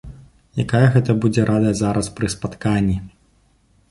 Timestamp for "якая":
0.63-0.81